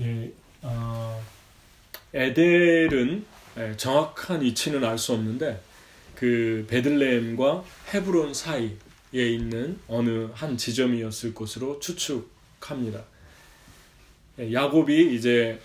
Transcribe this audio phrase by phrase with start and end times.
[0.00, 0.32] 예,
[0.62, 1.22] 어,
[2.12, 3.24] 에델은
[3.56, 5.60] 예, 정확한 위치는 알 수 없는데
[6.16, 8.74] 그 베들레헴과 헤브론 사이에
[9.12, 13.04] 있는 어느 한 지점이었을 것으로 추측합니다.
[14.40, 15.60] 예, 야곱이 이제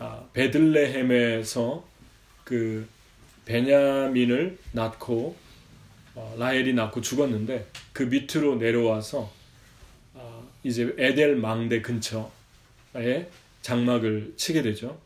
[0.00, 1.84] 아, 베들레헴에서
[2.44, 2.88] 그
[3.44, 5.36] 베냐민을 낳고
[6.14, 9.30] 어, 라헬이 낳고 죽었는데 그 밑으로 내려와서
[10.14, 12.37] 어, 이제 에델 망대 근처에
[13.62, 14.98] 장막을 치게 되죠.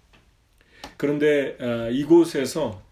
[0.97, 2.83] 그런데 어, 이곳에서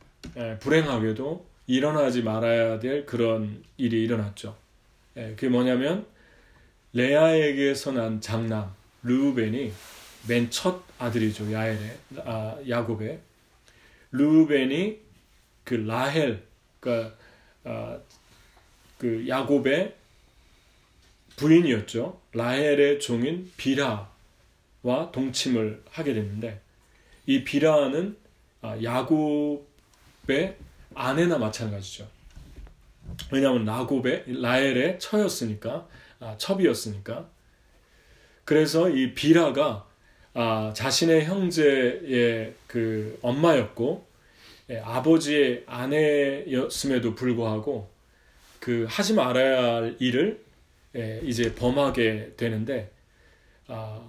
[0.60, 4.56] 불행하게도 일어나지 말아야 될 그런 일이 일어났죠.
[5.14, 6.06] 그게 뭐냐면
[6.92, 9.72] 레아에게서 난 장남 르우벤이
[10.28, 13.20] 맨 첫 아들이죠 야엘의 아, 야곱의
[14.12, 14.98] 르우벤이
[15.64, 16.42] 그 라헬
[16.80, 17.14] 그러니까
[17.64, 18.00] 어,
[18.98, 19.94] 그 야곱의
[21.36, 22.20] 부인이었죠.
[22.32, 24.10] 라헬의 종인 비라
[24.82, 26.60] 와 동침을 하게 됐는데
[27.26, 28.16] 이 비라는
[28.62, 30.56] 아, 야곱의
[30.94, 32.06] 아내나 마찬가지죠.
[33.32, 35.86] 왜냐하면 라곱의 라헬의 처였으니까
[36.20, 37.28] 아, 첩이었으니까.
[38.44, 39.86] 그래서 이 비라가
[40.34, 44.08] 아, 자신의 형제의 그 엄마였고
[44.70, 47.90] 예, 아버지의 아내였음에도 불구하고
[48.60, 50.44] 그 하지 말아야 할 일을
[50.96, 52.92] 예, 이제 범하게 되는데
[53.66, 54.00] 아,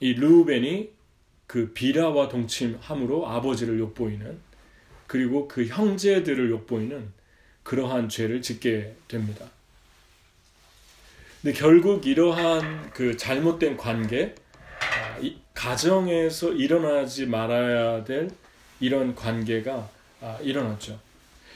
[0.00, 0.90] 이 루벤이
[1.46, 4.38] 그 비라와 동침함으로 아버지를 욕보이는
[5.06, 7.12] 그리고 그 형제들을 욕보이는
[7.62, 9.46] 그러한 죄를 짓게 됩니다.
[11.42, 14.34] 근데 결국 이러한 그 잘못된 관계,
[14.80, 15.20] 아,
[15.54, 18.30] 가정에서 일어나지 말아야 될
[18.80, 19.88] 이런 관계가
[20.20, 20.98] 아, 일어났죠.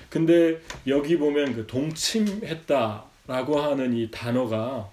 [0.09, 4.91] 근데 여기 보면 그 동침했다라고 하는 이 단어가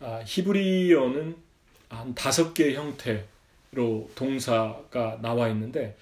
[0.00, 1.47] 아, 히브리어는
[1.88, 5.96] 한 다섯 개 형태로 동사가 나와 있는데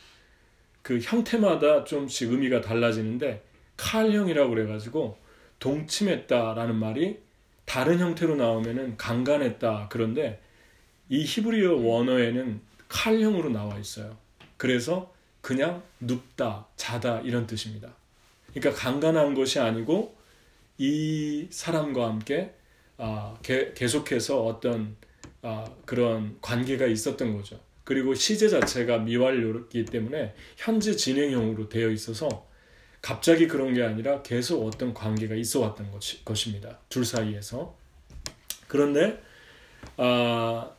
[0.82, 3.42] 그 형태마다 좀씩 의미가 달라지는데
[3.76, 5.18] 칼형이라고 그래가지고
[5.58, 7.18] 동침했다라는 말이
[7.64, 10.40] 다른 형태로 나오면은 강간했다 그런데
[11.08, 14.16] 이 히브리어 원어에는 칼형으로 나와 있어요.
[14.56, 17.94] 그래서 그냥 눕다, 자다 이런 뜻입니다.
[18.52, 20.16] 그러니까 강간한 것이 아니고
[20.78, 22.54] 이 사람과 함께
[22.98, 25.05] 아, 게, 계속해서 어떤 아,
[25.84, 27.60] 그런 관계가 있었던 거죠.
[27.84, 32.46] 그리고 시제 자체가 미완료이기 때문에 현재 진행형으로 되어 있어서
[33.00, 36.80] 갑자기 그런 게 아니라 계속 어떤 관계가 있어 왔던 것이, 것입니다.
[36.88, 37.76] 둘 사이에서.
[38.66, 39.22] 그런데
[39.96, 40.70] 아,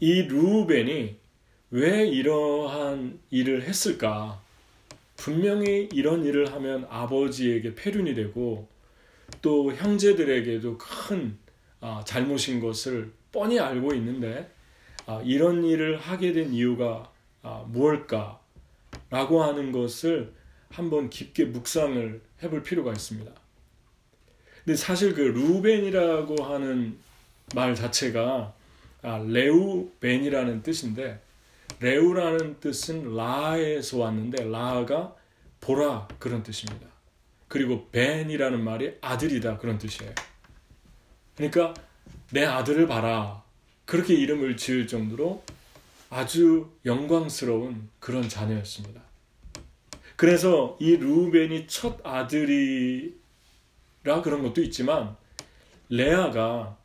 [0.00, 1.16] 이 루벤이
[1.70, 4.40] 왜 이러한 일을 했을까?
[5.16, 8.68] 분명히 이런 일을 하면 아버지에게 폐륜이 되고
[9.40, 11.38] 또 형제들에게도 큰
[11.80, 14.48] 아, 잘못인 것을 뻔히 알고 있는데
[15.06, 17.10] 아, 이런 일을 하게 된 이유가
[17.42, 18.40] 아, 무엇일까?
[19.10, 20.32] 라고 하는 것을
[20.70, 23.30] 한번 깊게 묵상을 해볼 필요가 있습니다.
[24.64, 26.96] 근데 사실 그 루벤이라고 하는
[27.54, 28.54] 말 자체가
[29.02, 31.20] 레우벤이라는 뜻인데
[31.80, 35.14] 레우라는 뜻은 라에서 왔는데 라가
[35.60, 36.86] 보라 그런 뜻입니다.
[37.48, 40.14] 그리고 벤이라는 말이 아들이다 그런 뜻이에요.
[41.36, 41.74] 그러니까
[42.34, 43.44] 내 아들을 봐라.
[43.84, 45.44] 그렇게 이름을 지을 정도로
[46.10, 49.00] 아주 영광스러운 그런 자녀였습니다.
[50.16, 53.12] 그래서 이 루벤이 첫 아들이라
[54.24, 55.14] 그런 것도 있지만
[55.88, 56.76] 레아가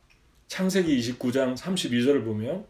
[0.46, 2.64] 창세기 29장 32절을 보면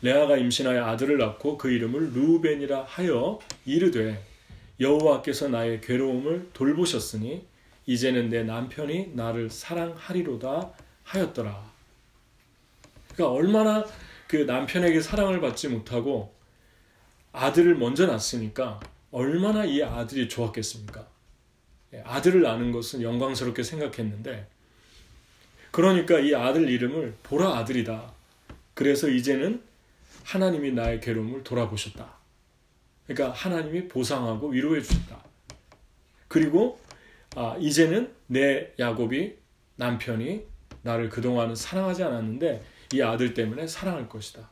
[0.00, 4.20] 레아가 임신하여 아들을 낳고 그 이름을 루벤이라 하여 이르되
[4.80, 7.46] 여호와께서 나의 괴로움을 돌보셨으니
[7.86, 10.72] 이제는 내 남편이 나를 사랑하리로다
[11.04, 11.72] 하였더라.
[13.14, 13.84] 그러니까 얼마나
[14.26, 16.34] 그 남편에게 사랑을 받지 못하고
[17.32, 18.80] 아들을 먼저 낳았으니까
[19.10, 21.06] 얼마나 이 아들이 좋았겠습니까?
[21.94, 24.48] 예, 아들을 낳는 것은 영광스럽게 생각했는데
[25.70, 28.12] 그러니까 이 아들 이름을 보라 아들이다.
[28.74, 29.62] 그래서 이제는
[30.24, 32.14] 하나님이 나의 괴로움을 돌아보셨다.
[33.06, 35.22] 그러니까 하나님이 보상하고 위로해 주셨다.
[36.28, 36.80] 그리고
[37.34, 39.34] 아, 이제는 내 야곱이
[39.76, 40.51] 남편이
[40.82, 44.48] 나를 그동안은 사랑하지 않았는데 이 아들 때문에 사랑할 것이다.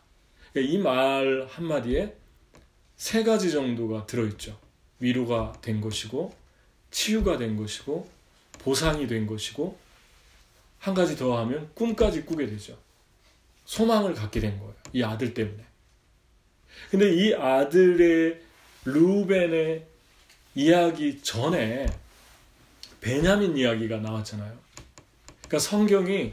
[0.53, 2.17] 그러니까 이말 한마디에
[2.97, 4.59] 세 가지 정도가 들어있죠.
[4.99, 6.35] 위로가 된 것이고,
[6.91, 8.09] 치유가 된 것이고,
[8.59, 9.79] 보상이 된 것이고,
[10.79, 12.77] 한 가지 더 하면 꿈까지 꾸게 되죠.
[13.65, 14.75] 소망을 갖게 된 거예요.
[14.93, 15.65] 이 아들 때문에.
[16.91, 18.41] 근데 이 아들의
[18.85, 19.87] 루벤의
[20.55, 21.87] 이야기 전에
[23.01, 24.59] 베냐민 이야기가 나왔잖아요.
[25.51, 26.33] 그러니까 성경이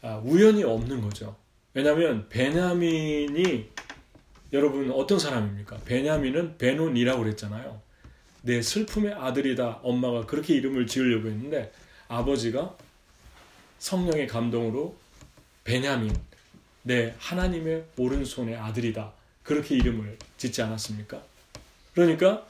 [0.00, 1.36] 아, 우연히 없는 거죠.
[1.74, 3.68] 왜냐하면 베냐민이
[4.52, 5.78] 여러분 어떤 사람입니까?
[5.84, 7.82] 베냐민은 베논이라고 그랬잖아요.
[8.42, 9.80] 내 슬픔의 아들이다.
[9.82, 11.72] 엄마가 그렇게 이름을 지으려고 했는데
[12.06, 12.76] 아버지가
[13.80, 14.96] 성령의 감동으로
[15.64, 16.16] 베냐민,
[16.82, 19.12] 내 하나님의 오른손의 아들이다.
[19.42, 21.20] 그렇게 이름을 짓지 않았습니까?
[21.92, 22.46] 그러니까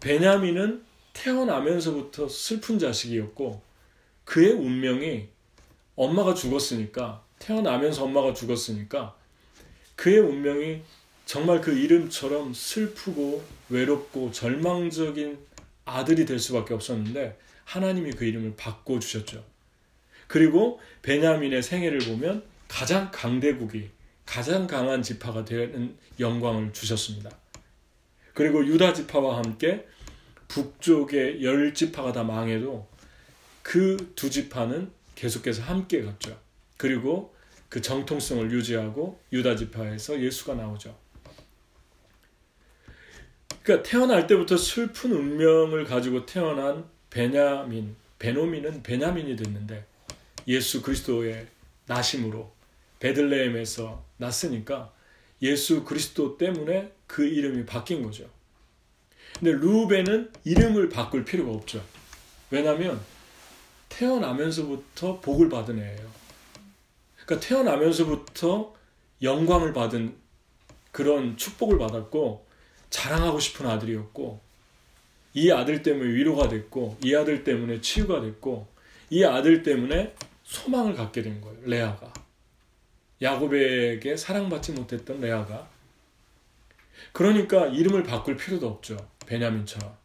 [0.00, 3.67] 베냐민은 태어나면서부터 슬픈 자식이었고
[4.28, 5.26] 그의 운명이
[5.96, 9.16] 엄마가 죽었으니까 태어나면서 엄마가 죽었으니까
[9.96, 10.82] 그의 운명이
[11.24, 15.38] 정말 그 이름처럼 슬프고 외롭고 절망적인
[15.86, 19.42] 아들이 될 수밖에 없었는데 하나님이 그 이름을 바꿔 주셨죠.
[20.26, 23.88] 그리고 베냐민의 생애를 보면 가장 강대국이
[24.26, 27.30] 가장 강한 지파가 되는 영광을 주셨습니다.
[28.34, 29.86] 그리고 유다 지파와 함께
[30.48, 32.97] 북쪽의 열 지파가 다 망해도
[33.68, 36.40] 그 두 지파는 계속해서 함께 갔죠.
[36.78, 37.34] 그리고
[37.68, 40.96] 그 정통성을 유지하고 유다 지파에서 예수가 나오죠.
[43.62, 49.84] 그러니까 태어날 때부터 슬픈 운명을 가지고 태어난 베냐민, 베노민은 베냐민이 됐는데
[50.46, 51.46] 예수 그리스도의
[51.84, 52.50] 나심으로
[53.00, 54.94] 베들레헴에서 났으니까
[55.42, 58.30] 예수 그리스도 때문에 그 이름이 바뀐 거죠.
[59.38, 61.84] 근데 루벤은 이름을 바꿀 필요가 없죠.
[62.50, 62.98] 왜냐하면
[63.88, 66.08] 태어나면서부터 복을 받은 애예요.
[67.24, 68.74] 그러니까 태어나면서부터
[69.22, 70.14] 영광을 받은
[70.92, 72.46] 그런 축복을 받았고
[72.90, 74.40] 자랑하고 싶은 아들이었고
[75.34, 78.66] 이 아들 때문에 위로가 됐고 이 아들 때문에 치유가 됐고
[79.10, 80.14] 이 아들 때문에
[80.44, 81.58] 소망을 갖게 된 거예요.
[81.64, 82.12] 레아가.
[83.20, 85.68] 야곱에게 사랑받지 못했던 레아가.
[87.12, 88.96] 그러니까 이름을 바꿀 필요도 없죠.
[89.26, 89.96] 베냐민처럼.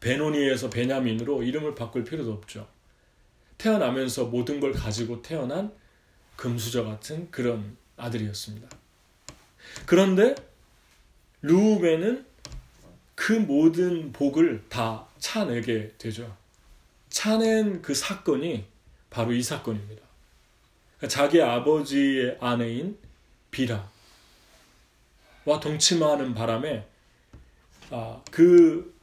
[0.00, 2.66] 베노니에서 베냐민으로 이름을 바꿀 필요도 없죠.
[3.60, 5.70] 태어나면서 모든 걸 가지고 태어난
[6.36, 8.68] 금수저 같은 그런 아들이었습니다.
[9.84, 10.34] 그런데
[11.42, 12.24] 루벤은
[13.14, 16.34] 그 모든 복을 다 차내게 되죠.
[17.10, 18.64] 차낸 그 사건이
[19.10, 20.02] 바로 이 사건입니다.
[21.08, 22.96] 자기 아버지의 아내인
[23.50, 23.84] 비라와
[25.60, 26.86] 동침하는 바람에
[27.90, 28.98] 아, 그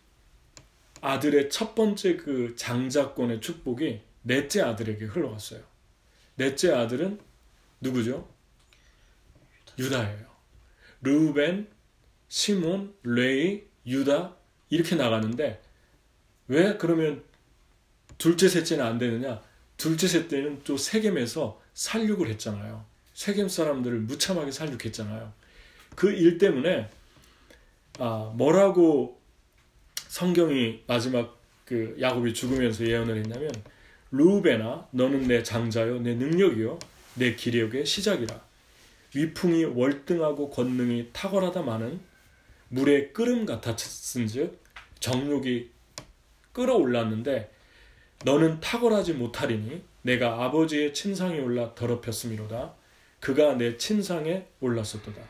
[1.01, 5.61] 아들의 첫 번째 그 장자권의 축복이 넷째 아들에게 흘러갔어요.
[6.35, 7.19] 넷째 아들은
[7.81, 8.27] 누구죠?
[9.79, 10.27] 유다예요.
[11.01, 11.67] 루벤,
[12.27, 14.35] 시몬, 레이, 유다
[14.69, 15.61] 이렇게 나가는데
[16.47, 17.23] 왜 그러면
[18.17, 19.41] 둘째, 셋째는 안 되느냐?
[19.77, 22.85] 둘째, 셋째는 또 세겜에서 살육을 했잖아요.
[23.13, 25.31] 세겜 사람들을 무참하게 살육했잖아요.
[25.95, 26.89] 그 일 때문에
[27.99, 29.19] 아, 뭐라고
[30.07, 33.51] 성경이 마지막 그 야곱이 죽으면서 예언을 했냐면
[34.11, 36.79] 루베나 너는 내 장자요 내 능력이요
[37.15, 38.41] 내 기력의 시작이라
[39.13, 41.99] 위풍이 월등하고 권능이 탁월하다마는
[42.69, 44.61] 물의 끓음 같았은즉
[44.99, 45.69] 정욕이
[46.53, 47.51] 끓어올랐는데
[48.25, 52.73] 너는 탁월하지 못하리니 내가 아버지의 친상에 올라 더럽혔음이로다.
[53.19, 55.21] 그가 내 친상에 올랐었도다.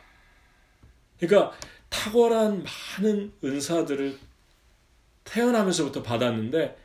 [1.18, 1.52] 그러니까
[1.90, 2.64] 탁월한
[2.98, 4.18] 많은 은사들을
[5.24, 6.76] 태어나면서부터 받았는데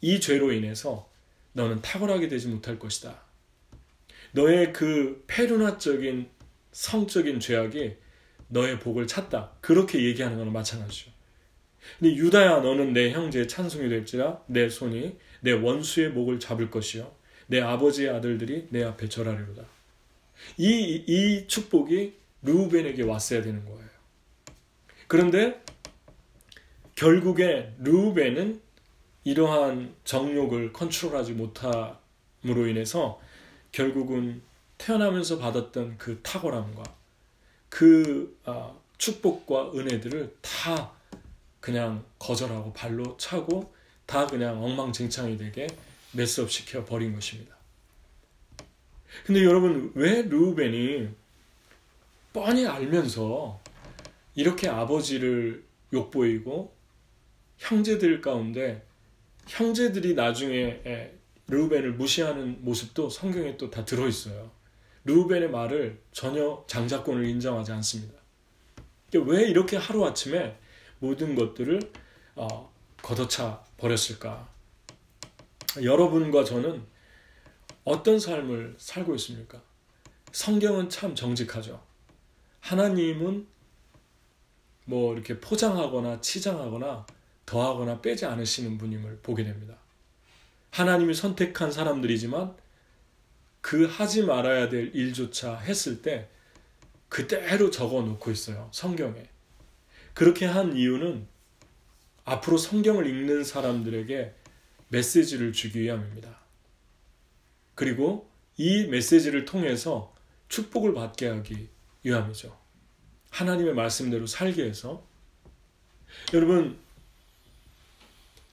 [0.00, 1.08] 이 죄로 인해서
[1.56, 3.18] 너는 탁월하게 되지 못할 것이다.
[4.32, 6.28] 너의 그 페루나적인
[6.70, 7.96] 성적인 죄악이
[8.48, 9.52] 너의 복을 찾다.
[9.62, 11.10] 그렇게 얘기하는 거는 마찬가지죠.
[11.98, 17.14] 근데 유다야 너는 내 형제의 찬송이 될지라 내 손이 내 원수의 목을 잡을 것이요
[17.46, 19.64] 내 아버지의 아들들이 내 앞에 절하리로다.
[20.58, 23.88] 이, 이 축복이 루벤에게 왔어야 되는 거예요.
[25.06, 25.62] 그런데
[26.96, 28.60] 결국에 루벤은
[29.26, 33.20] 이러한 정욕을 컨트롤하지 못함으로 인해서
[33.72, 34.40] 결국은
[34.78, 36.84] 태어나면서 받았던 그 탁월함과
[37.68, 40.92] 그 아, 축복과 은혜들을 다
[41.58, 43.74] 그냥 거절하고 발로 차고
[44.06, 45.66] 다 그냥 엉망진창이 되게
[46.12, 47.56] 메스업 시켜 버린 것입니다.
[49.24, 51.08] 근데 여러분 왜 루벤이
[52.32, 53.58] 뻔히 알면서
[54.36, 56.72] 이렇게 아버지를 욕보이고
[57.58, 58.86] 형제들 가운데
[59.46, 61.12] 형제들이 나중에
[61.48, 64.50] 르우벤을 무시하는 모습도 성경에 또 다 들어 있어요.
[65.04, 68.14] 르우벤의 말을 전혀 장자권을 인정하지 않습니다.
[69.14, 70.58] 왜 이렇게 하루 아침에
[70.98, 71.80] 모든 것들을
[72.34, 72.72] 어,
[73.02, 74.48] 걷어차 버렸을까?
[75.82, 76.82] 여러분과 저는
[77.84, 79.62] 어떤 삶을 살고 있습니까?
[80.32, 81.80] 성경은 참 정직하죠.
[82.60, 83.46] 하나님은
[84.86, 87.06] 뭐 이렇게 포장하거나 치장하거나
[87.46, 89.76] 더하거나 빼지 않으시는 분임을 보게 됩니다.
[90.70, 92.54] 하나님이 선택한 사람들이지만
[93.60, 96.28] 그 하지 말아야 될 일조차 했을 때
[97.08, 98.68] 그대로 적어 놓고 있어요.
[98.72, 99.28] 성경에.
[100.12, 101.26] 그렇게 한 이유는
[102.24, 104.34] 앞으로 성경을 읽는 사람들에게
[104.88, 106.38] 메시지를 주기 위함입니다.
[107.74, 110.14] 그리고 이 메시지를 통해서
[110.48, 111.68] 축복을 받게 하기
[112.02, 112.56] 위함이죠.
[113.30, 115.06] 하나님의 말씀대로 살게 해서
[116.32, 116.78] 여러분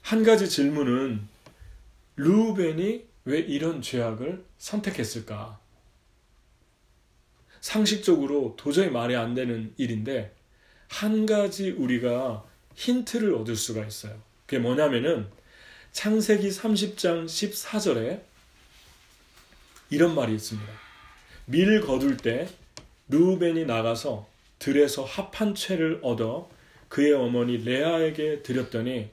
[0.04, 1.28] 한 가지 질문은
[2.18, 5.60] 루벤이 왜 이런 죄악을 선택했을까?
[7.62, 10.36] 상식적으로 도저히 말이 안 되는 일인데
[10.90, 12.44] 한 가지 우리가
[12.76, 14.22] 힌트를 얻을 수가 있어요.
[14.46, 15.30] 그게 뭐냐면은
[15.94, 18.22] 창세기 30장 14절에
[19.90, 20.70] 이런 말이 있습니다.
[21.46, 22.50] 밀 거둘 때
[23.08, 24.28] 루벤이 나가서
[24.60, 26.50] 들에서 합한 채를 얻어
[26.90, 29.10] 그의 어머니 레아에게 드렸더니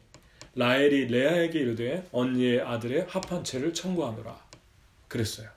[0.61, 4.39] 라엘이 레아에게 이르되 언니의 아들의 합한 채를 청구하노라.
[5.09, 5.49] 그랬어요.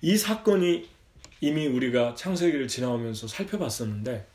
[0.00, 0.88] 이 사건이
[1.42, 4.26] 이미 우리가 창세기를 지나오면서 살펴봤었는데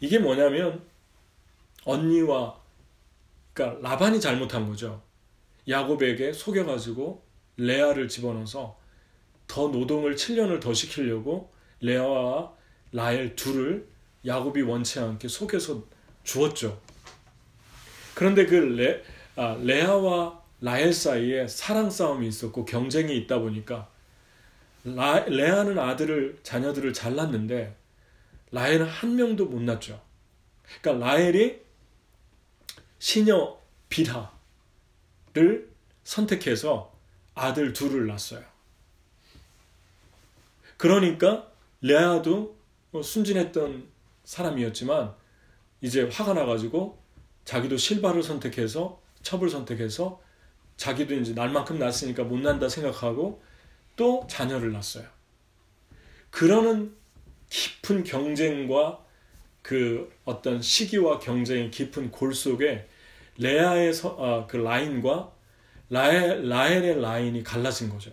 [0.00, 0.84] 이게 뭐냐면
[1.86, 2.60] 언니와
[3.54, 5.02] 그러니까 라반이 잘못한 거죠.
[5.66, 7.24] 야곱에게 속여가지고
[7.56, 8.78] 레아를 집어넣어서
[9.46, 11.50] 더 노동을 7년을 더 시키려고
[11.80, 12.52] 레아와
[12.92, 13.88] 라엘 둘을
[14.26, 15.82] 야곱이 원치 않게 속여서
[16.24, 16.78] 주었죠.
[18.16, 19.04] 그런데 그 레,
[19.36, 23.90] 아, 레아와 라헬 사이에 사랑 싸움이 있었고 경쟁이 있다 보니까
[24.84, 27.76] 라, 레아는 아들을 자녀들을 잘 낳는데
[28.52, 30.00] 라헬은 한 명도 못 낳죠.
[30.80, 31.60] 그러니까 라헬이
[32.98, 33.58] 시녀
[33.90, 35.68] 비라를
[36.02, 36.94] 선택해서
[37.34, 38.42] 아들 둘을 낳았어요.
[40.78, 42.56] 그러니까 레아도
[42.92, 43.86] 뭐 순진했던
[44.24, 45.14] 사람이었지만
[45.82, 47.04] 이제 화가 나가지고
[47.46, 50.20] 자기도 실바를 선택해서 첩을 선택해서
[50.76, 53.42] 자기도 이제 날만큼 낳았으니까 못 난다 생각하고
[53.94, 55.06] 또 자녀를 낳았어요.
[56.30, 56.94] 그러는
[57.48, 59.02] 깊은 경쟁과
[59.62, 62.88] 그 어떤 시기와 경쟁의 깊은 골 속에
[63.38, 65.32] 레아의 서, 아, 그 라인과
[65.88, 68.10] 라엘, 라엘의 라인이 갈라진 거죠.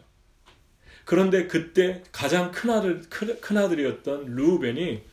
[1.06, 5.04] 그런데 그때 가장 큰 아들 큰 아들이었던 루벤이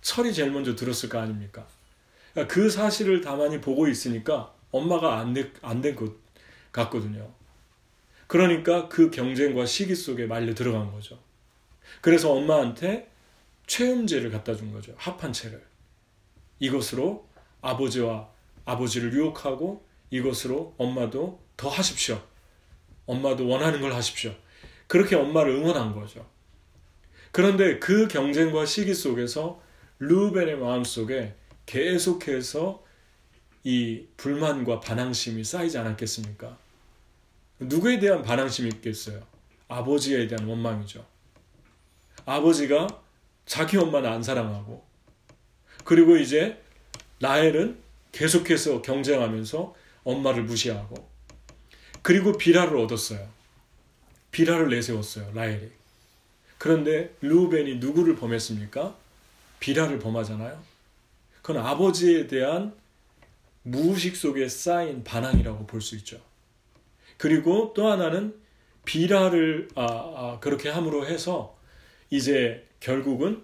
[0.00, 1.66] 철이 제일 먼저 들었을 거 아닙니까?
[2.32, 6.12] 그러니까 그 사실을 다만이 보고 있으니까 엄마가 안된 것
[6.72, 7.32] 같거든요.
[8.26, 11.18] 그러니까 그 경쟁과 시기 속에 말려 들어간 거죠.
[12.00, 13.10] 그래서 엄마한테
[13.66, 14.94] 최음제를 갖다 준 거죠.
[14.96, 15.62] 합한 채를.
[16.58, 17.26] 이것으로
[17.60, 18.28] 아버지와
[18.64, 22.20] 아버지를 유혹하고 이것으로 엄마도 더 하십시오.
[23.06, 24.34] 엄마도 원하는 걸 하십시오.
[24.86, 26.26] 그렇게 엄마를 응원한 거죠.
[27.32, 29.60] 그런데 그 경쟁과 시기 속에서
[29.98, 31.34] 루벤의 마음속에
[31.68, 32.82] 계속해서
[33.62, 36.56] 이 불만과 반항심이 쌓이지 않았겠습니까?
[37.60, 39.22] 누구에 대한 반항심이 있겠어요?
[39.68, 41.04] 아버지에 대한 원망이죠.
[42.24, 43.02] 아버지가
[43.44, 44.82] 자기 엄마는 안 사랑하고
[45.84, 46.58] 그리고 이제
[47.20, 47.78] 라헬은
[48.12, 51.10] 계속해서 경쟁하면서 엄마를 무시하고
[52.00, 53.28] 그리고 비라를 얻었어요.
[54.30, 55.32] 비라를 내세웠어요.
[55.34, 55.70] 라헬이.
[56.56, 58.96] 그런데 루벤이 누구를 범했습니까?
[59.60, 60.77] 비라를 범하잖아요.
[61.48, 62.74] 그건 아버지에 대한
[63.62, 66.20] 무의식 속에 쌓인 반항이라고 볼 수 있죠.
[67.16, 68.38] 그리고 또 하나는
[68.84, 71.56] 비라를 아, 아, 그렇게 함으로 해서
[72.10, 73.42] 이제 결국은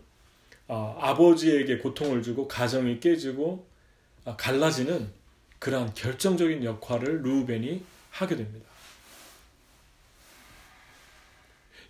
[0.69, 3.67] 아, 버지에게 고통을 주고 가정이 깨지고
[4.27, 5.11] 아, 갈라지는
[5.59, 8.69] 그러한 결정적인 역할을 루벤이 하게 됩니다.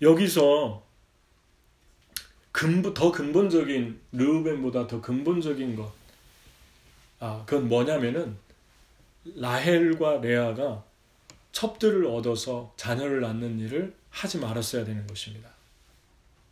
[0.01, 0.85] 여기서
[2.53, 6.04] 근본, 더 근본적인 르우벤보다 더 근본적인 것,
[7.25, 8.37] 아 그건 뭐냐면은
[9.25, 10.85] 라헬과 레아가
[11.53, 15.49] 첩들을 얻어서 자녀를 낳는 일을 하지 말았어야 되는 것입니다.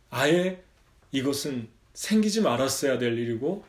[0.09, 0.63] 아예
[1.11, 3.63] 이것은 생기지 말았어야 될 일이고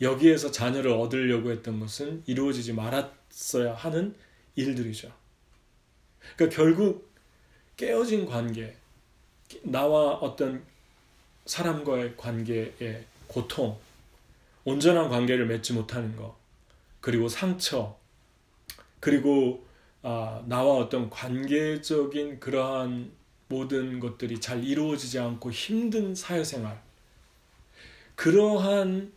[0.00, 4.14] 여기에서 자녀를 얻으려고 했던 것은 이루어지지 말았어야 하는
[4.56, 5.12] 일들이죠.
[6.36, 7.12] 그러니까 결국
[7.76, 8.74] 깨어진 관계,
[9.62, 10.64] 나와 어떤
[11.44, 13.78] 사람과의 관계의 고통,
[14.64, 16.36] 온전한 관계를 맺지 못하는 것,
[17.00, 17.96] 그리고 상처,
[19.00, 19.66] 그리고
[20.02, 23.12] 아, 나와 어떤 관계적인 그러한
[23.48, 26.80] 모든 것들이 잘 이루어지지 않고 힘든 사회생활,
[28.14, 29.12] 그러한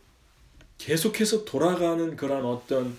[0.78, 2.96] 계속해서 돌아가는 그런 어떤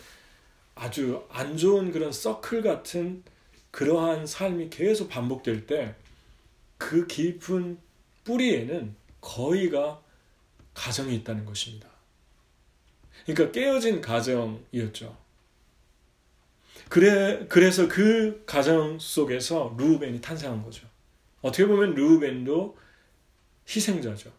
[0.76, 3.24] 아주 안 좋은 그런 서클 같은
[3.72, 5.96] 그러한 삶이 계속 반복될 때
[6.78, 7.80] 그 깊은
[8.24, 10.02] 뿌리에는 거의가
[10.74, 11.90] 가정이 있다는 것입니다.
[13.26, 15.18] 그러니까 깨어진 가정이었죠.
[16.90, 20.88] 그래, 그래서 그 가정 속에서 루벤이 탄생한 거죠.
[21.42, 22.78] 어떻게 보면 르우벤도
[23.68, 24.32] 희생자죠.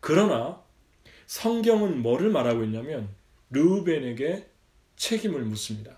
[0.00, 0.60] 그러나
[1.26, 3.08] 성경은 뭐를 말하고 있냐면
[3.50, 4.46] 르우벤에게
[4.96, 5.96] 책임을 묻습니다.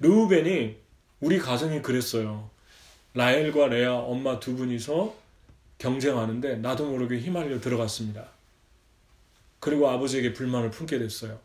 [0.00, 0.76] 르우벤이
[1.20, 2.50] 우리 가정이 그랬어요.
[3.14, 5.14] 라엘과 레아 엄마 두 분이서
[5.78, 8.35] 경쟁하는데 나도 모르게 휘말려 들어갔습니다.
[9.66, 11.40] 그리고 아버지에게 불만을 품게 됐어요.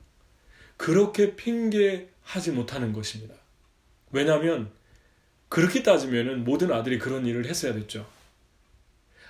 [0.78, 3.34] 그렇게 핑계하지 못하는 것입니다.
[4.12, 4.72] 왜냐하면
[5.50, 8.08] 그렇게 따지면 모든 아들이 그런 일을 했어야 됐죠.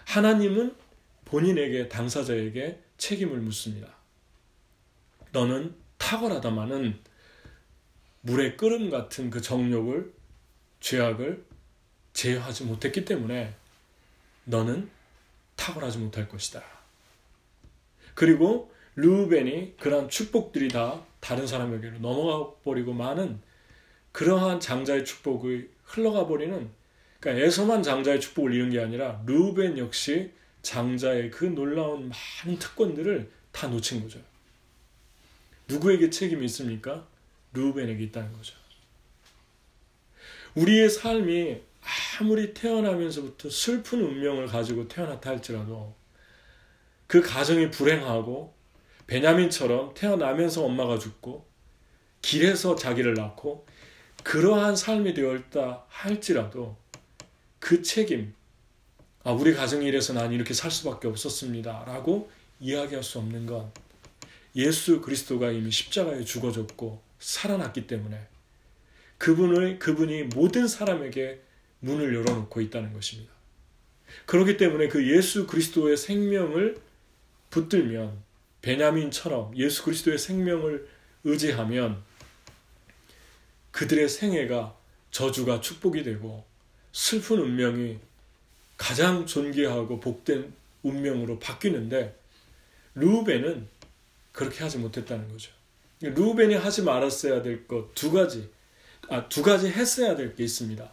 [0.03, 0.75] 하나님은
[1.23, 3.87] 본인에게 당사자에게 책임을 묻습니다.
[5.31, 6.99] 너는 탁월하다마는
[8.23, 10.11] 물의 끓음 같은 그 정욕을
[10.81, 11.45] 죄악을
[12.11, 13.55] 제어하지 못했기 때문에
[14.43, 14.89] 너는
[15.55, 16.61] 탁월하지 못할 것이다.
[18.15, 23.39] 그리고 르우벤이 그러한 축복들이 다 다른 사람에게로 넘어가 버리고 많은
[24.11, 26.69] 그러한 장자의 축복이 흘러가 버리는
[27.19, 30.31] 그러니까 에서만 장자의 축복을 잃은 게 아니라 르우벤 역시
[30.61, 34.19] 장자의 그 놀라운 많은 특권들을 다 놓친 거죠.
[35.67, 37.07] 누구에게 책임이 있습니까?
[37.53, 38.55] 르우벤에게 있다는 거죠.
[40.55, 41.61] 우리의 삶이
[42.19, 45.95] 아무리 태어나면서부터 슬픈 운명을 가지고 태어났다 할지라도
[47.07, 48.53] 그 가정이 불행하고
[49.11, 51.45] 베냐민처럼 태어나면서 엄마가 죽고
[52.21, 53.65] 길에서 자기를 낳고
[54.23, 56.77] 그러한 삶이 되었다 할지라도
[57.59, 58.33] 그 책임,
[59.25, 61.83] 아, 우리 가정이 이래서 난 이렇게 살 수밖에 없었습니다.
[61.85, 63.73] 라고 이야기할 수 없는 건
[64.55, 68.17] 예수 그리스도가 이미 십자가에 죽어졌고 살아났기 때문에
[69.17, 71.41] 그분을, 그분이 모든 사람에게
[71.81, 73.33] 문을 열어놓고 있다는 것입니다.
[74.25, 76.79] 그렇기 때문에 그 예수 그리스도의 생명을
[77.49, 78.30] 붙들면
[78.61, 80.87] 베냐민처럼 예수 그리스도의 생명을
[81.23, 82.03] 의지하면
[83.71, 84.75] 그들의 생애가
[85.11, 86.45] 저주가 축복이 되고
[86.91, 87.99] 슬픈 운명이
[88.77, 90.53] 가장 존귀하고 복된
[90.83, 92.17] 운명으로 바뀌는데
[92.95, 93.67] 루벤은
[94.31, 95.51] 그렇게 하지 못했다는 거죠.
[96.01, 98.49] 루벤이 하지 말았어야 될 것 두 가지,
[99.07, 100.91] 아, 두 가지 했어야 될 게 있습니다.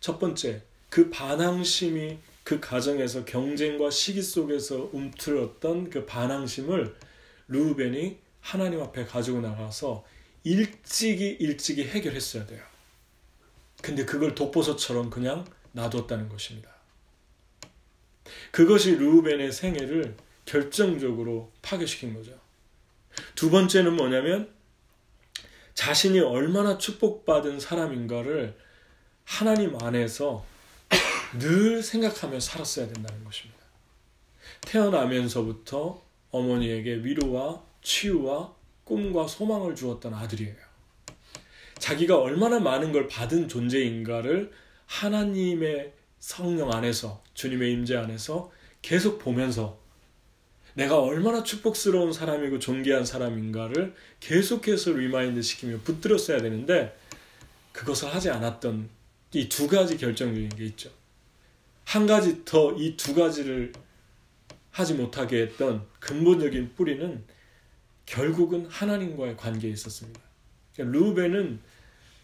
[0.00, 6.94] 첫 번째, 그 반항심이 그 가정에서 경쟁과 시기 속에서 움트렸던 그 반항심을
[7.48, 10.04] 루벤이 하나님 앞에 가지고 나가서
[10.44, 12.62] 일찍이 일찍이 해결했어야 돼요.
[13.82, 16.70] 근데 그걸 독보서처럼 그냥 놔뒀다는 것입니다.
[18.50, 22.32] 그것이 루벤의 생애를 결정적으로 파괴시킨 거죠.
[23.34, 24.54] 두 번째는 뭐냐면
[25.74, 28.56] 자신이 얼마나 축복받은 사람인가를
[29.24, 30.46] 하나님 안에서
[31.38, 33.60] 늘 생각하며 살았어야 된다는 것입니다.
[34.62, 36.05] 태어나면서부터
[36.36, 40.54] 어머니에게 위로와 치유와 꿈과 소망을 주었던 아들이에요.
[41.78, 44.50] 자기가 얼마나 많은 걸 받은 존재인가를
[44.86, 48.50] 하나님의 성령 안에서 주님의 임재 안에서
[48.82, 49.78] 계속 보면서
[50.74, 56.96] 내가 얼마나 축복스러운 사람이고 존귀한 사람인가를 계속해서 remind 시키며 붙들었어야 되는데
[57.72, 58.88] 그것을 하지 않았던
[59.34, 60.90] 이 두 가지 결정적인 게 있죠.
[61.84, 63.72] 한 가지 더 이 두 가지를
[64.76, 67.24] 하지 못하게 했던 근본적인 뿌리는
[68.04, 70.20] 결국은 하나님과의 관계에 있었습니다.
[70.74, 71.60] 그러니까 루벤은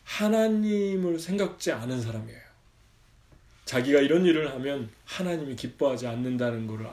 [0.05, 2.43] 하나님을 생각지 않은 사람이에요.
[3.65, 6.87] 자기가 이런 일을 하면 하나님이 기뻐하지 않는다는 것을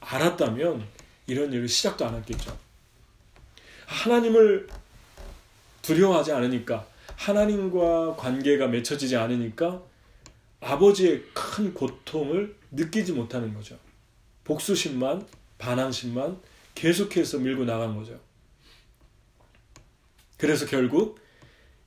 [0.00, 0.84] 알았다면
[1.28, 2.58] 이런 일을 시작도 안 했겠죠.
[3.86, 4.66] 하나님을
[5.82, 9.84] 두려워하지 않으니까 하나님과 관계가 맺혀지지 않으니까
[10.58, 13.78] 아버지의 큰 고통을 느끼지 못하는 거죠.
[14.44, 15.26] 복수심만,
[15.58, 16.40] 반항심만
[16.74, 18.18] 계속해서 밀고 나간 거죠.
[20.38, 21.20] 그래서 결국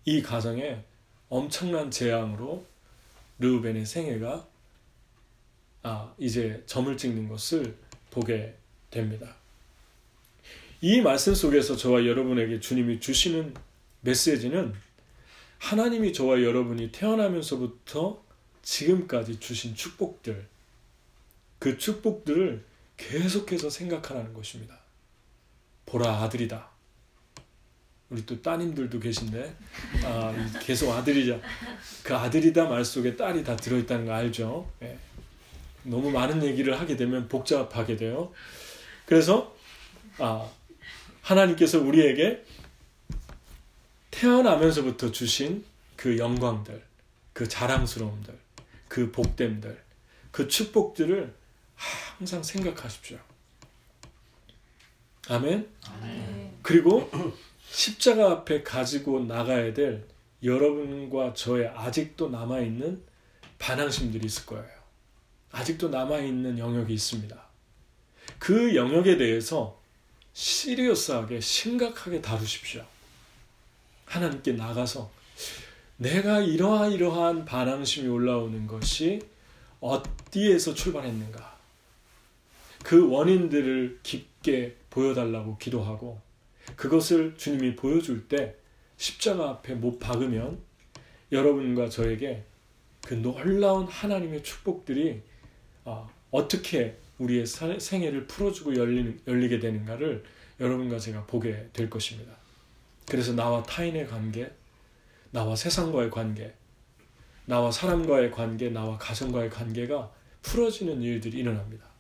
[0.06, 0.84] 이 가정에
[1.30, 2.66] 엄청난 재앙으로
[3.40, 4.48] 르우벤의 생애가
[5.84, 7.76] 아, 이제 점을 찍는 것을
[8.12, 8.56] 보게
[8.90, 9.36] 됩니다.
[10.82, 13.54] 이 말씀 속에서 저와 여러분에게 주님이 주시는
[14.02, 14.74] 메시지는
[15.58, 18.24] 하나님이 저와 여러분이 태어나면서부터
[18.62, 20.48] 지금까지 주신 축복들,
[21.64, 22.62] 그 축복들을
[22.98, 24.80] 계속해서 생각하라는 것입니다.
[25.86, 26.70] 보라 아들이다.
[28.10, 29.56] 우리 또 따님들도 계신데
[30.04, 31.40] 아, 계속 아들이자
[32.04, 34.70] 그 아들이다 말 속에 딸이 다 들어있다는 거 알죠?
[34.82, 35.00] 네.
[35.84, 38.34] 너무 많은 얘기를 하게 되면 복잡하게 돼요.
[39.06, 39.56] 그래서
[40.18, 40.46] 아,
[41.22, 42.44] 하나님께서 우리에게
[44.12, 45.64] 태어나면서부터 주신
[45.96, 46.84] 그 영광들,
[47.32, 48.38] 그 자랑스러움들,
[48.90, 49.82] 그 복됨들,
[50.32, 51.42] 그 축복들을
[51.76, 53.18] 항상 생각하십시오.
[55.30, 55.70] 아멘.
[55.88, 56.60] 아멘.
[56.62, 57.10] 그리고
[57.70, 60.06] 십자가 앞에 가지고 나가야 될
[60.44, 63.02] 여러분과 저의 아직도 남아 있는
[63.60, 64.68] 반항심들이 있을 거예요.
[65.52, 67.42] 아직도 남아 있는 영역이 있습니다.
[68.40, 69.80] 그 영역에 대해서
[70.34, 72.86] 시리어스하게 심각하게 다루십시오.
[74.06, 75.10] 하나님께 나가서
[75.98, 79.22] 내가 이러하이러한 반항심이 올라오는 것이
[79.80, 81.53] 어디에서 출발했는가?
[82.84, 86.22] 그 원인들을 깊게 보여달라고 기도하고
[86.76, 88.56] 그것을 주님이 보여줄 때
[88.98, 90.60] 십자가 앞에 못 박으면
[91.32, 92.44] 여러분과 저에게
[93.02, 95.22] 그 놀라운 하나님의 축복들이
[95.86, 100.24] 어, 어떻게 우리의 생애를 풀어주고 열리게 되는가를
[100.60, 102.34] 여러분과 제가 보게 될 것입니다.
[103.10, 104.52] 그래서 나와 타인의 관계,
[105.32, 106.54] 나와 세상과의 관계,
[107.46, 111.93] 나와 사람과의 관계, 나와 가정과의 관계가 풀어지는 일들이 일어납니다.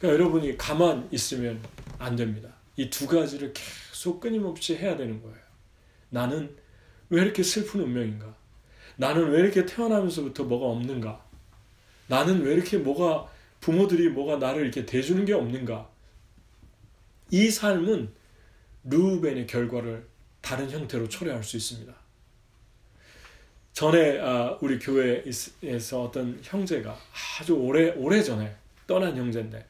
[0.00, 1.62] 그러니까 여러분이 가만 있으면
[1.98, 2.48] 안 됩니다.
[2.76, 5.36] 이 두 가지를 계속 끊임없이 해야 되는 거예요.
[6.08, 6.56] 나는
[7.10, 8.34] 왜 이렇게 슬픈 운명인가?
[8.96, 11.22] 나는 왜 이렇게 태어나면서부터 뭐가 없는가?
[12.06, 15.88] 나는 왜 이렇게 뭐가 부모들이 뭐가 나를 이렇게 대주는 게 없는가?
[17.30, 18.10] 이 삶은
[18.84, 20.06] 루벤의 결과를
[20.40, 21.94] 다른 형태로 초래할 수 있습니다.
[23.74, 26.98] 전에 아, 우리 교회에서 어떤 형제가
[27.38, 29.64] 아주 오래 오래 전에 떠난 형제인데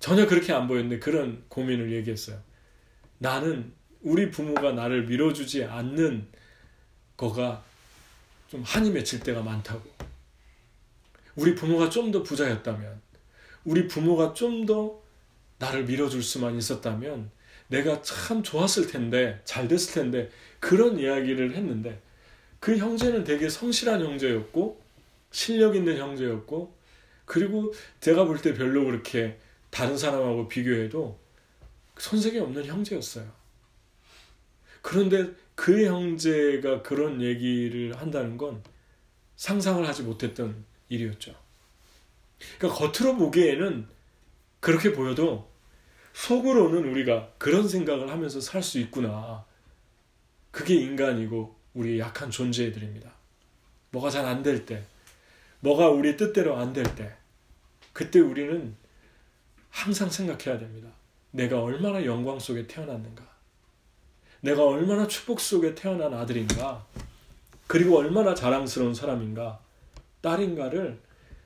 [0.00, 2.40] 전혀 그렇게 안 보였는데 그런 고민을 얘기했어요.
[3.18, 6.26] 나는 우리 부모가 나를 밀어주지 않는
[7.16, 7.62] 거가
[8.48, 9.82] 좀 한이 맺힐 때가 많다고.
[11.36, 13.00] 우리 부모가 좀 더 부자였다면,
[13.64, 15.00] 우리 부모가 좀 더
[15.58, 17.30] 나를 밀어줄 수만 있었다면,
[17.68, 22.00] 내가 참 좋았을 텐데, 잘 됐을 텐데, 그런 이야기를 했는데,
[22.58, 24.80] 그 형제는 되게 성실한 형제였고,
[25.30, 26.74] 실력 있는 형제였고,
[27.26, 29.38] 그리고 제가 볼 때 별로 그렇게
[29.70, 31.18] 다른 사람하고 비교해도
[31.98, 33.30] 손색이 없는 형제였어요.
[34.82, 38.62] 그런데 그 형제가 그런 얘기를 한다는 건
[39.36, 41.34] 상상을 하지 못했던 일이었죠.
[42.58, 43.86] 그러니까 겉으로 보기에는
[44.60, 45.50] 그렇게 보여도
[46.14, 49.44] 속으로는 우리가 그런 생각을 하면서 살 수 있구나.
[50.50, 53.12] 그게 인간이고 우리 약한 존재들입니다.
[53.90, 54.82] 뭐가 잘 안 될 때,
[55.60, 57.14] 뭐가 우리 뜻대로 안 될 때,
[57.92, 58.74] 그때 우리는
[59.70, 60.88] 항상 생각해야 됩니다.
[61.30, 63.28] 내가 얼마나 영광 속에 태어났는가.
[64.40, 66.86] 내가 얼마나 축복 속에 태어난 아들인가.
[67.66, 69.60] 그리고 얼마나 자랑스러운 사람인가.
[70.22, 71.00] 딸인가를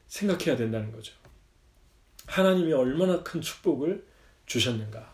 [0.09, 1.13] 생각해야 된다는 거죠.
[2.27, 4.05] 하나님이 얼마나 큰 축복을
[4.47, 5.13] 주셨는가.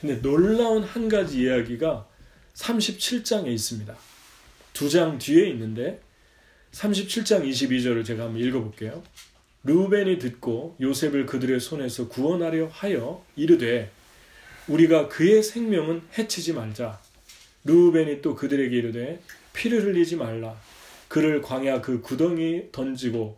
[0.00, 2.08] 근데 놀라운 한 가지 이야기가
[2.54, 3.94] 37장에 있습니다.
[4.72, 6.00] 두 장 뒤에 있는데
[6.72, 9.02] 37장 22절을 제가 한번 읽어볼게요.
[9.64, 13.90] 루벤이 듣고 요셉을 그들의 손에서 구원하려 하여 이르되
[14.68, 17.00] 우리가 그의 생명은 해치지 말자.
[17.64, 19.20] 루벤이 또 그들에게 이르되
[19.52, 20.58] 피를 흘리지 말라.
[21.08, 23.36] 그를 광야 그 구덩이 던지고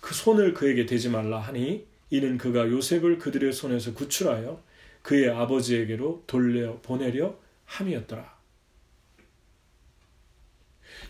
[0.00, 4.62] 그 손을 그에게 대지 말라 하니 이는 그가 요셉을 그들의 손에서 구출하여
[5.02, 8.38] 그의 아버지에게로 돌려 보내려 함이었더라.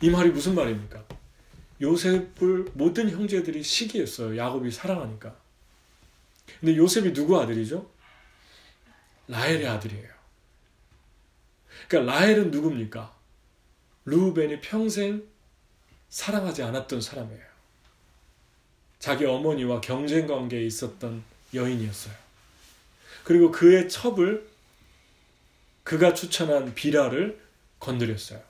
[0.01, 1.07] 이 말이 무슨 말입니까?
[1.81, 4.37] 요셉을 모든 형제들이 시기했어요.
[4.37, 5.35] 야곱이 사랑하니까.
[6.61, 7.89] 근데 요셉이 누구 아들이죠?
[9.29, 10.09] 라헬의 아들이에요.
[11.89, 13.15] 그러니까 라헬은 누굽니까?
[14.07, 15.23] 루벤이 평생
[16.09, 17.49] 사랑하지 않았던 사람이에요.
[18.99, 21.23] 자기 어머니와 경쟁 관계에 있었던
[21.55, 22.15] 여인이었어요.
[23.25, 24.49] 그리고 그의 첩을
[25.85, 27.41] 그가 추천한 비라를
[27.79, 28.43] 건드렸어요.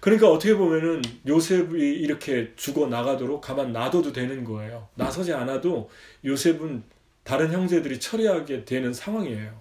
[0.00, 4.88] 그러니까 어떻게 보면은 요셉이 이렇게 죽어 나가도록 가만 놔둬도 되는 거예요.
[4.94, 5.90] 나서지 않아도
[6.24, 6.82] 요셉은
[7.24, 9.60] 다른 형제들이 처리하게 되는 상황이에요.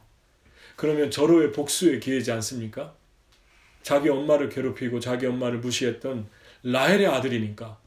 [0.75, 2.93] 그러면 저로의 복수의 기회지 않습니까?
[3.81, 6.27] 자기 엄마를 괴롭히고 자기 엄마를 무시했던
[6.63, 7.77] 라헬의 아들이니까.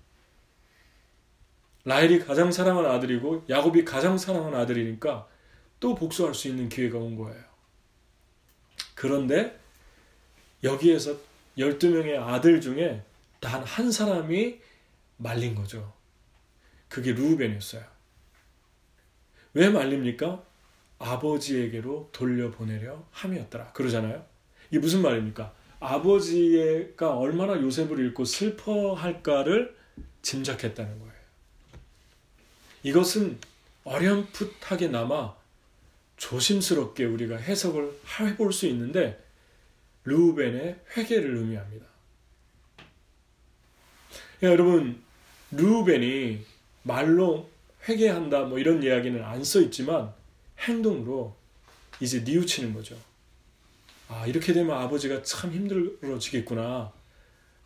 [1.84, 5.26] 라헬이 가장 사랑하는 아들이고 야곱이 가장 사랑하는 아들이니까
[5.78, 7.42] 또 복수할 수 있는 기회가 온 거예요.
[8.94, 9.58] 그런데
[10.62, 11.16] 여기에서
[11.58, 13.02] 12명의 아들 중에
[13.40, 14.60] 단 한 사람이
[15.16, 15.92] 말린 거죠.
[16.88, 17.82] 그게 루벤이었어요.
[19.54, 20.42] 왜 말립니까?
[20.98, 23.72] 아버지에게로 돌려보내려 함이었더라.
[23.72, 24.24] 그러잖아요.
[24.70, 25.54] 이게 무슨 말입니까?
[25.80, 29.74] 아버지가 얼마나 요셉을 잃고 슬퍼할까를
[30.22, 31.14] 짐작했다는 거예요.
[32.82, 33.38] 이것은
[33.84, 35.34] 어렴풋하게나마
[36.18, 39.24] 조심스럽게 우리가 해석을 해볼 수 있는데
[40.10, 41.86] 르우벤의 회개를 의미합니다.
[44.42, 45.00] 여러분
[45.52, 46.44] 르우벤이
[46.82, 47.48] 말로
[47.88, 50.12] 회개한다 뭐 이런 이야기는 안 써 있지만
[50.58, 51.34] 행동으로
[52.00, 52.96] 이제 뉘우치는 거죠.
[54.08, 56.92] 아 이렇게 되면 아버지가 참 힘들어지겠구나.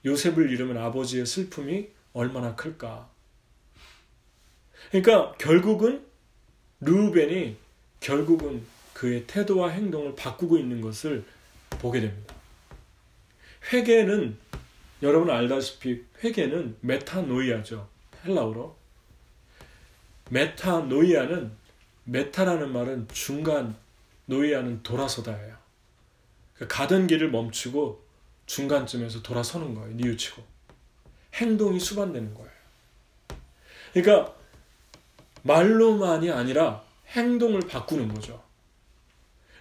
[0.04, 3.08] 요셉을 잃으면 아버지의 슬픔이 얼마나 클까.
[4.90, 6.04] 그러니까 결국은
[6.80, 7.56] 루벤이
[8.00, 11.24] 결국은 그의 태도와 행동을 바꾸고 있는 것을
[11.84, 12.34] 보게 됩니다.
[13.70, 14.38] 회개는
[15.02, 17.86] 여러분 알다시피 회개는 μετάνοια죠.
[18.24, 18.74] 헬라어로.
[20.30, 21.52] μετάνοια는
[22.04, 23.76] μετά라는 말은 중간
[24.24, 25.56] νοια는 돌아서다예요.
[26.54, 28.02] 그러니까 가던 길을 멈추고
[28.46, 29.94] 중간쯤에서 돌아서는 거예요.
[29.94, 30.42] 뉘우치고.
[31.34, 32.50] 행동이 수반되는 거예요.
[33.92, 34.34] 그러니까
[35.42, 38.42] 말로만이 아니라 행동을 바꾸는 거죠.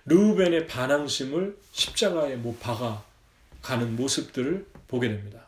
[0.06, 3.04] 르우벤의 반항심을 십자가에 못 박아
[3.62, 5.46] 가는 모습들을 보게 됩니다.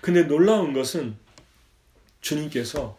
[0.00, 1.16] 근데 놀라운 것은
[2.20, 2.98] 주님께서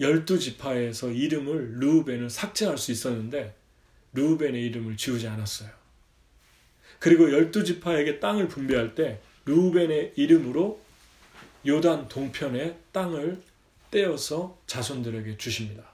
[0.00, 3.54] 열두 지파에서 이름을 르우벤을 삭제할 수 있었는데
[4.14, 5.70] 르우벤의 이름을 지우지 않았어요.
[6.98, 10.80] 그리고 열두 지파에게 땅을 분배할 때 르우벤의 이름으로
[11.66, 13.42] 요단 동편의 땅을
[13.90, 15.84] 떼어서 자손들에게 주십니다.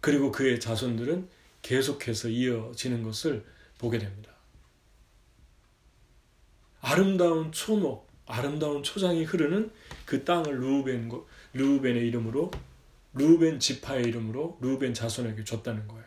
[0.00, 1.28] 그리고 그의 자손들은
[1.62, 3.44] 계속해서 이어지는 것을
[3.78, 4.30] 보게 됩니다.
[6.80, 9.70] 아름다운 초목, 아름다운 초장이 흐르는
[10.06, 11.10] 그 땅을 루벤,
[11.52, 12.50] 루벤의 이름으로,
[13.12, 16.04] 루벤 지파의 이름으로 루벤 자손에게 줬다는 거예요.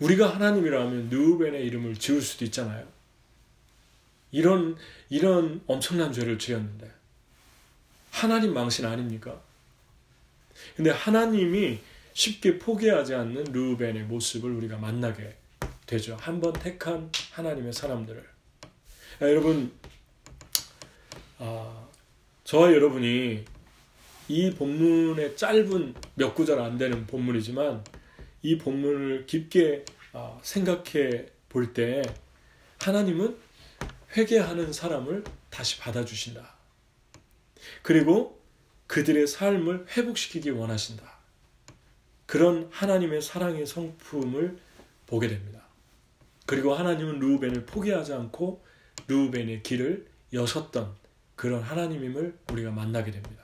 [0.00, 2.86] 우리가 하나님이라면 루벤의 이름을 지울 수도 있잖아요.
[4.30, 4.76] 이런,
[5.08, 6.92] 이런 엄청난 죄를 지었는데.
[8.10, 9.40] 하나님 망신 아닙니까?
[10.74, 11.80] 근데 하나님이
[12.16, 15.36] 쉽게 포기하지 않는 루벤의 모습을 우리가 만나게
[15.84, 16.16] 되죠.
[16.18, 18.26] 한번 택한 하나님의 사람들을.
[19.20, 19.70] 아, 여러분,
[21.38, 21.86] 아,
[22.44, 23.44] 저와 여러분이
[24.28, 27.84] 이 본문의 짧은 몇 구절 안 되는 본문이지만
[28.42, 32.02] 이 본문을 깊게 아, 생각해 볼 때
[32.80, 33.36] 하나님은
[34.16, 36.54] 회개하는 사람을 다시 받아주신다.
[37.82, 38.40] 그리고
[38.86, 41.15] 그들의 삶을 회복시키기 원하신다.
[42.26, 44.58] 그런 하나님의 사랑의 성품을
[45.06, 45.62] 보게 됩니다.
[46.44, 48.64] 그리고 하나님은 루벤을 포기하지 않고
[49.08, 50.94] 루벤의 길을 여섰던
[51.34, 53.42] 그런 하나님임을 우리가 만나게 됩니다.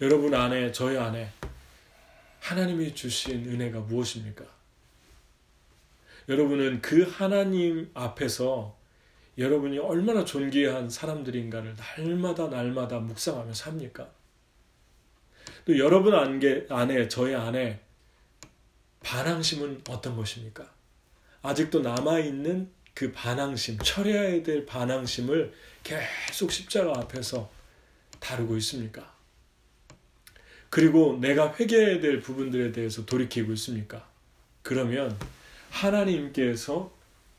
[0.00, 1.30] 여러분 안에 저희 안에
[2.40, 4.44] 하나님이 주신 은혜가 무엇입니까?
[6.28, 8.76] 여러분은 그 하나님 앞에서
[9.38, 14.10] 여러분이 얼마나 존귀한 사람들인가를 날마다 날마다 묵상하며 삽니까?
[15.64, 17.80] 또 여러분 안에, 저희 안에
[19.00, 20.68] 반항심은 어떤 것입니까?
[21.42, 27.50] 아직도 남아있는 그 반항심, 철회해야 될 반항심을 계속 십자가 앞에서
[28.20, 29.12] 다루고 있습니까?
[30.70, 34.08] 그리고 내가 회개해야 될 부분들에 대해서 돌이키고 있습니까?
[34.62, 35.18] 그러면
[35.70, 36.92] 하나님께서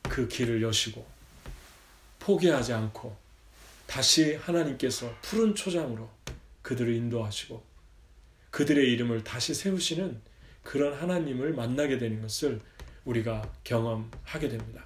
[0.04, 1.06] 그 길을 여시고
[2.20, 3.16] 포기하지 않고
[3.88, 6.10] 다시 하나님께서 푸른 초장으로
[6.62, 7.73] 그들을 인도하시고
[8.54, 10.22] 그들의 이름을 다시 세우시는
[10.62, 12.62] 그런 하나님을 만나게 되는 것을
[13.04, 14.86] 우리가 경험하게 됩니다.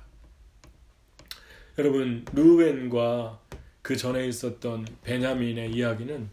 [1.78, 3.42] 여러분 루벤과
[3.82, 6.30] 그 전에 있었던 베냐민의 이야기는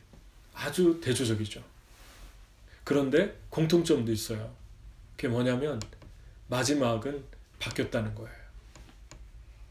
[0.54, 1.60] 아주 대조적이죠.
[2.84, 4.54] 그런데 공통점도 있어요.
[5.16, 5.80] 그게 뭐냐면
[6.46, 7.24] 마지막은
[7.58, 8.44] 바뀌었다는 거예요.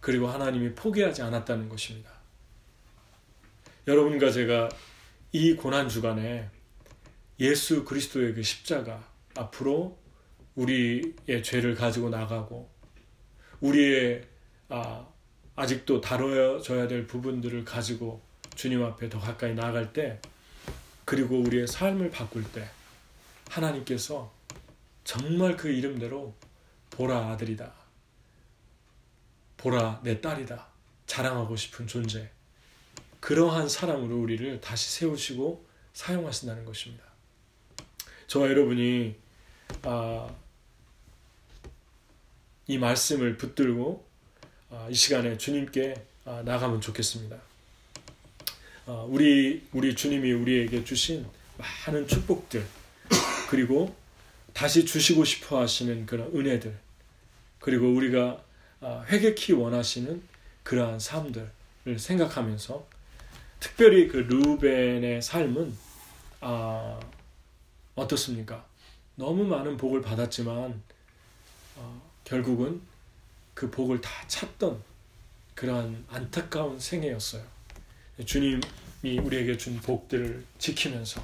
[0.01, 2.11] 그리고 하나님이 포기하지 않았다는 것입니다.
[3.87, 4.67] 여러분과 제가
[5.31, 6.49] 이 고난 주간에
[7.39, 9.97] 예수 그리스도의 그 십자가 앞으로
[10.55, 12.69] 우리의 죄를 가지고 나가고
[13.61, 14.27] 우리의
[14.69, 15.07] 아,
[15.55, 18.21] 아직도 다뤄져야 될 부분들을 가지고
[18.55, 20.19] 주님 앞에 더 가까이 나아갈 때
[21.05, 22.67] 그리고 우리의 삶을 바꿀 때
[23.49, 24.33] 하나님께서
[25.03, 26.33] 정말 그 이름대로
[26.91, 27.73] 보라 아들이다.
[29.57, 30.67] 보라 내 딸이다.
[31.05, 32.29] 자랑하고 싶은 존재.
[33.19, 37.12] 그러한 사람으로 우리를 다시 세우시고 사용하신다는 것입니다.
[38.33, 39.13] 저와 여러분이
[39.83, 40.27] 아,
[42.65, 44.03] 이 말씀을 붙들고
[44.71, 47.37] 아, 이 시간에 주님께 아, 나가면 좋겠습니다.
[48.87, 51.27] 아, 우리 우리 주님이 우리에게 주신
[51.85, 52.65] 많은 축복들
[53.51, 53.95] 그리고
[54.51, 56.75] 다시 주시고 싶어 하시는 그런 은혜들
[57.59, 58.43] 그리고 우리가
[58.81, 60.23] 아, 회개키 원하시는
[60.63, 62.87] 그러한 삶들을 생각하면서
[63.59, 65.77] 특별히 그 루벤의 삶은
[66.41, 66.99] 아,
[67.95, 68.65] 어떻습니까?
[69.15, 70.81] 너무 많은 복을 받았지만
[71.75, 72.81] 어, 결국은
[73.53, 74.81] 그 복을 다 찾던
[75.55, 77.43] 그러한 안타까운 생애였어요.
[78.25, 81.23] 주님이 우리에게 준 복들을 지키면서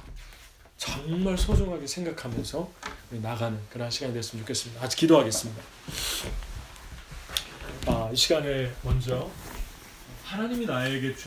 [0.76, 2.72] 정말 소중하게 생각하면서
[3.10, 4.82] 나가는 그런 시간이 됐으면 좋겠습니다.
[4.82, 5.62] 아직 기도하겠습니다.
[7.86, 9.30] 아, 이 시간에 먼저
[10.24, 11.14] 하나님이 나에게